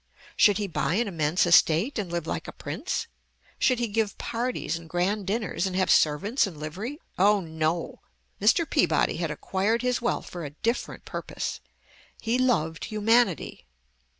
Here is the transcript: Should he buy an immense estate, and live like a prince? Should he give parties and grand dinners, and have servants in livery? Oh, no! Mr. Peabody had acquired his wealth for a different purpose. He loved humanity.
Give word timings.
Should 0.35 0.57
he 0.57 0.65
buy 0.65 0.95
an 0.95 1.07
immense 1.07 1.45
estate, 1.45 1.99
and 1.99 2.11
live 2.11 2.25
like 2.25 2.47
a 2.47 2.51
prince? 2.51 3.05
Should 3.59 3.77
he 3.77 3.87
give 3.87 4.17
parties 4.17 4.75
and 4.75 4.89
grand 4.89 5.27
dinners, 5.27 5.67
and 5.67 5.75
have 5.75 5.91
servants 5.91 6.47
in 6.47 6.59
livery? 6.59 6.99
Oh, 7.19 7.39
no! 7.39 8.01
Mr. 8.41 8.67
Peabody 8.67 9.17
had 9.17 9.29
acquired 9.29 9.83
his 9.83 10.01
wealth 10.01 10.27
for 10.27 10.43
a 10.43 10.49
different 10.63 11.05
purpose. 11.05 11.59
He 12.19 12.39
loved 12.39 12.85
humanity. 12.85 13.67